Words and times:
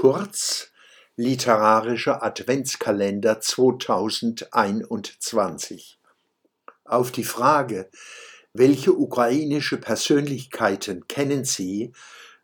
Kurz 0.00 0.72
Literarischer 1.16 2.22
Adventskalender 2.22 3.38
2021 3.38 6.00
Auf 6.84 7.12
die 7.12 7.24
Frage, 7.24 7.90
welche 8.54 8.94
ukrainische 8.94 9.76
Persönlichkeiten 9.76 11.06
kennen 11.06 11.44
Sie, 11.44 11.92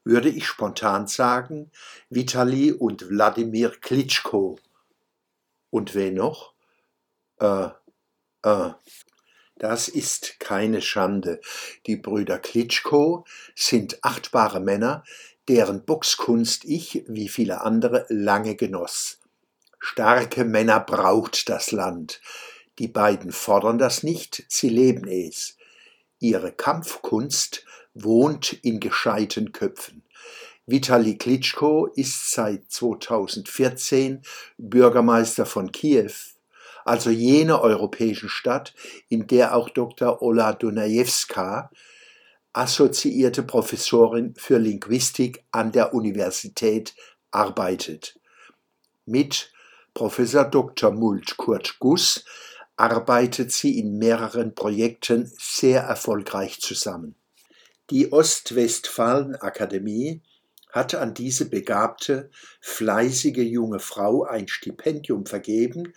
würde 0.05 0.29
ich 0.29 0.47
spontan 0.47 1.07
sagen, 1.07 1.71
Vitali 2.11 2.73
und 2.73 3.09
Wladimir 3.09 3.71
Klitschko. 3.71 4.59
Und 5.71 5.95
wen 5.95 6.13
noch? 6.13 6.53
Äh, 7.41 7.71
äh. 8.43 8.73
Das 9.59 9.89
ist 9.89 10.39
keine 10.41 10.83
Schande. 10.83 11.41
Die 11.87 11.97
Brüder 11.97 12.39
Klitschko 12.39 13.25
sind 13.55 14.05
achtbare 14.05 14.61
Männer, 14.61 15.05
deren 15.49 15.85
Boxkunst 15.85 16.65
ich, 16.65 17.05
wie 17.07 17.29
viele 17.29 17.61
andere, 17.63 18.07
lange 18.09 18.57
genoss. 18.57 19.21
Starke 19.79 20.45
Männer 20.45 20.81
braucht 20.81 21.49
das 21.49 21.71
Land. 21.71 22.21
Die 22.79 22.89
beiden 22.89 23.33
fordern 23.33 23.79
das 23.79 24.03
nicht, 24.03 24.45
sie 24.49 24.69
leben 24.69 25.07
es. 25.07 25.57
Ihre 26.19 26.53
Kampfkunst 26.53 27.65
wohnt 27.95 28.53
in 28.53 28.81
gescheiten 28.81 29.53
Köpfen. 29.53 30.03
Vitali 30.67 31.17
Klitschko 31.17 31.87
ist 31.87 32.33
seit 32.33 32.71
2014 32.71 34.23
Bürgermeister 34.59 35.47
von 35.47 35.71
Kiew, 35.71 36.11
also 36.85 37.11
jener 37.11 37.61
europäischen 37.61 38.29
Stadt, 38.29 38.75
in 39.09 39.29
der 39.29 39.55
auch 39.55 39.71
Dr. 39.71 40.21
Ola 40.23 40.53
Dunajewska 40.53 41.71
assoziierte 42.57 43.43
Professorin 43.43 44.33
für 44.37 44.59
Linguistik 44.59 45.45
an 45.51 45.73
der 45.73 45.93
Universität 45.93 46.95
arbeitet. 47.31 48.19
Mit 49.05 49.53
Professor 49.93 50.45
Dr. 50.45 50.91
Mult 50.91 51.37
Kurt 51.37 51.77
Guss 51.81 52.25
arbeitet 52.77 53.53
sie 53.53 53.79
in 53.79 53.99
mehreren 53.99 54.55
Projekten 54.55 55.31
sehr 55.39 55.83
erfolgreich 55.83 56.59
zusammen. 56.61 57.15
Die 57.91 58.11
Ostwestfalen-Akademie 58.11 60.23
hat 60.73 60.95
an 60.95 61.13
diese 61.13 61.51
begabte, 61.51 62.31
fleißige 62.61 63.45
junge 63.45 63.81
Frau 63.81 64.25
ein 64.25 64.49
Stipendium 64.49 65.27
vergeben, 65.27 65.93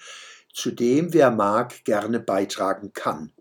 zu 0.54 0.72
dem 0.72 1.14
wer 1.14 1.32
mag 1.32 1.86
gerne 1.86 2.20
beitragen 2.20 2.92
kann. 2.94 3.32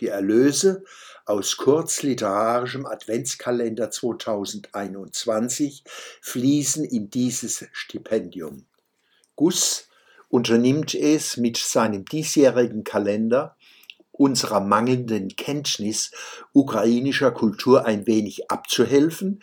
Die 0.00 0.08
Erlöse 0.08 0.84
aus 1.24 1.56
kurzliterarischem 1.56 2.86
Adventskalender 2.86 3.90
2021 3.90 5.84
fließen 6.20 6.84
in 6.84 7.10
dieses 7.10 7.66
Stipendium. 7.72 8.66
Guss 9.34 9.88
unternimmt 10.28 10.94
es 10.94 11.36
mit 11.36 11.56
seinem 11.56 12.04
diesjährigen 12.04 12.84
Kalender 12.84 13.56
unserer 14.12 14.60
mangelnden 14.60 15.28
Kenntnis 15.36 16.10
ukrainischer 16.52 17.30
Kultur 17.30 17.84
ein 17.84 18.06
wenig 18.06 18.50
abzuhelfen, 18.50 19.42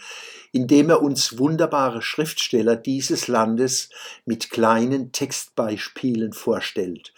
indem 0.52 0.90
er 0.90 1.02
uns 1.02 1.38
wunderbare 1.38 2.02
Schriftsteller 2.02 2.76
dieses 2.76 3.28
Landes 3.28 3.90
mit 4.26 4.50
kleinen 4.50 5.12
Textbeispielen 5.12 6.34
vorstellt, 6.34 7.14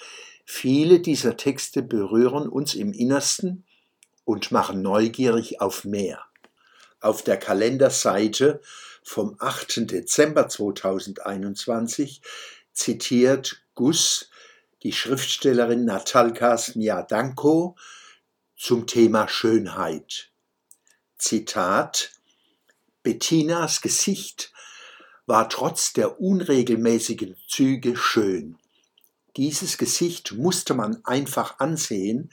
Viele 0.46 1.00
dieser 1.00 1.38
Texte 1.38 1.82
berühren 1.82 2.48
uns 2.48 2.76
im 2.76 2.94
Innersten 2.94 3.66
und 4.24 4.52
machen 4.52 4.82
neugierig 4.82 5.60
auf 5.60 5.84
mehr. 5.86 6.24
Auf 7.00 7.24
der 7.24 7.38
Kalenderseite 7.38 8.62
vom 9.04 9.36
8. 9.40 9.92
Dezember 9.92 10.48
2021 10.48 12.22
zitiert 12.74 13.62
Gus 13.74 14.30
die 14.84 14.94
Schriftstellerin 14.94 15.84
Natalka 15.84 16.58
Sniadanko 16.58 17.76
zum 18.56 18.86
Thema 18.86 19.28
Schönheit. 19.28 20.30
Zitat 21.18 22.12
Bettinas 23.02 23.82
Gesicht 23.82 24.52
war 25.26 25.50
trotz 25.50 25.94
der 25.94 26.20
unregelmäßigen 26.20 27.36
Züge 27.48 27.98
schön. 27.98 28.58
Dieses 29.38 29.78
Gesicht 29.78 30.34
musste 30.34 30.74
man 30.74 31.04
einfach 31.04 31.60
ansehen, 31.60 32.32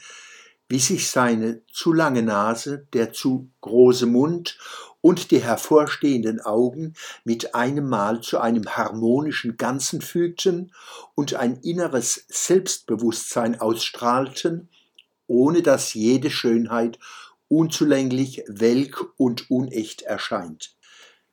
wie 0.68 0.78
sich 0.78 1.10
seine 1.10 1.62
zu 1.70 1.92
lange 1.92 2.22
Nase, 2.22 2.86
der 2.92 3.12
zu 3.12 3.50
große 3.60 4.06
Mund 4.06 4.58
und 5.00 5.30
die 5.32 5.42
hervorstehenden 5.42 6.40
Augen 6.40 6.94
mit 7.24 7.54
einem 7.54 7.88
Mal 7.88 8.20
zu 8.20 8.38
einem 8.38 8.64
harmonischen 8.64 9.56
Ganzen 9.56 10.00
fügten 10.00 10.72
und 11.14 11.34
ein 11.34 11.56
inneres 11.56 12.24
Selbstbewusstsein 12.28 13.60
ausstrahlten, 13.60 14.68
ohne 15.26 15.62
dass 15.62 15.94
jede 15.94 16.30
Schönheit 16.30 16.98
unzulänglich, 17.48 18.44
welk 18.46 19.12
und 19.18 19.50
unecht 19.50 20.02
erscheint. 20.02 20.76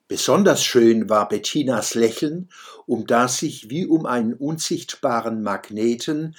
Besonders 0.09 0.65
schön 0.65 1.07
war 1.07 1.29
Bettinas 1.29 1.93
Lächeln, 1.93 2.49
um 2.87 3.05
das 3.05 3.37
sich 3.37 3.69
wie 3.69 3.85
um 3.85 4.07
einen 4.07 4.33
unsichtbaren 4.33 5.43
Magneten 5.43 6.35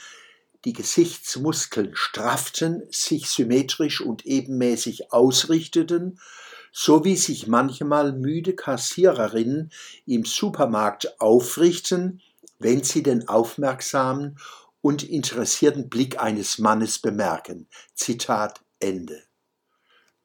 die 0.65 0.73
Gesichtsmuskeln 0.73 1.93
strafften, 1.95 2.83
sich 2.91 3.31
symmetrisch 3.31 4.01
und 4.01 4.27
ebenmäßig 4.27 5.13
ausrichteten, 5.13 6.19
so 6.73 7.05
wie 7.05 7.17
sich 7.17 7.47
manchmal 7.47 8.13
müde 8.13 8.57
Kassiererinnen 8.57 9.71
im 10.05 10.25
Supermarkt 10.25 11.21
aufrichten, 11.21 12.23
wenn 12.59 12.83
sie 12.83 13.05
den 13.05 13.29
aufmerksamen 13.29 14.37
und 14.81 15.09
interessierten 15.09 15.89
Blick 15.89 16.21
eines 16.21 16.59
Mannes 16.59 16.99
bemerken. 16.99 17.69
Zitat 17.95 18.61
Ende. 18.81 19.30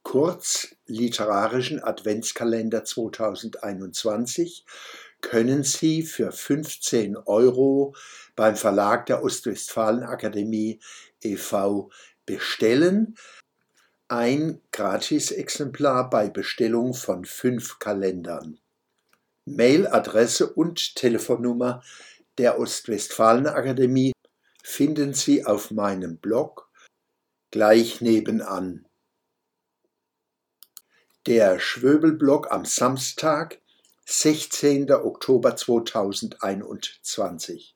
Kurz 0.06 0.76
literarischen 0.86 1.84
Adventskalender 1.84 2.86
2021 2.86 4.64
können 5.20 5.64
Sie 5.64 6.04
für 6.04 6.32
15 6.32 7.18
Euro 7.18 7.96
beim 8.36 8.56
Verlag 8.56 9.08
der 9.08 9.24
Ostwestfalen-Akademie 9.24 10.80
e.V. 11.22 11.90
bestellen. 12.28 13.18
Ein 14.08 14.62
Gratisexemplar 14.72 16.12
bei 16.12 16.30
Bestellung 16.30 16.94
von 16.94 17.26
fünf 17.26 17.80
Kalendern. 17.80 18.60
Mailadresse 19.46 20.54
und 20.54 20.96
Telefonnummer 20.96 21.82
der 22.38 22.60
Ostwestfalen-Akademie 22.60 24.12
finden 24.64 25.16
Sie 25.16 25.44
auf 25.44 25.72
meinem 25.72 26.18
Blog 26.18 26.70
gleich 27.50 28.02
nebenan. 28.02 28.86
Der 31.28 31.60
Schwöbelblock 31.60 32.52
am 32.52 32.66
Samstag, 32.66 33.60
16. 34.06 34.92
Oktober 34.92 35.56
2021 35.56 37.75